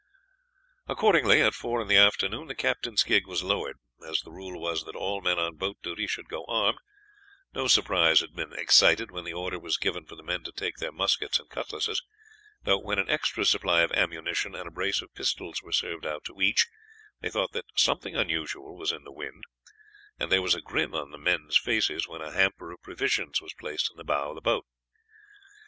Accordingly, 0.87 1.43
at 1.43 1.53
four 1.53 1.79
in 1.79 1.87
the 1.87 1.95
afternoon 1.95 2.47
the 2.47 2.55
captain's 2.55 3.03
gig 3.03 3.27
was 3.27 3.43
lowered. 3.43 3.77
As 4.03 4.19
the 4.21 4.31
rule 4.31 4.59
was 4.59 4.83
that 4.85 4.95
all 4.95 5.21
men 5.21 5.37
on 5.37 5.57
boat 5.57 5.77
duty 5.83 6.07
should 6.07 6.27
go 6.27 6.43
armed 6.45 6.79
no 7.53 7.67
surprise 7.67 8.21
had 8.21 8.33
been 8.33 8.51
excited 8.51 9.11
when 9.11 9.25
the 9.25 9.33
order 9.33 9.59
was 9.59 9.77
given 9.77 10.07
for 10.07 10.15
the 10.15 10.23
men 10.23 10.41
to 10.41 10.51
take 10.51 10.77
their 10.77 10.91
muskets 10.91 11.37
and 11.37 11.51
cutlasses, 11.51 12.01
though, 12.63 12.79
when 12.79 12.97
an 12.97 13.11
extra 13.11 13.45
supply 13.45 13.81
of 13.81 13.91
ammunition 13.91 14.55
and 14.55 14.67
a 14.67 14.71
brace 14.71 15.03
of 15.03 15.13
pistols 15.13 15.61
were 15.61 15.71
served 15.71 16.07
out 16.07 16.23
to 16.25 16.41
each, 16.41 16.65
they 17.19 17.29
thought 17.29 17.51
that 17.51 17.65
something 17.75 18.15
unusual 18.15 18.75
was 18.75 18.91
in 18.91 19.03
the 19.03 19.11
wind, 19.13 19.43
and 20.17 20.31
there 20.31 20.41
was 20.41 20.55
a 20.55 20.61
grin 20.61 20.95
on 20.95 21.11
the 21.11 21.17
men's 21.19 21.57
faces 21.59 22.07
when 22.07 22.21
a 22.23 22.31
hamper 22.31 22.71
of 22.71 22.81
provisions 22.81 23.39
was 23.39 23.53
placed 23.53 23.91
in 23.91 23.97
the 23.97 24.03
bow 24.03 24.29
of 24.29 24.35
the 24.35 24.41
boat. 24.41 24.65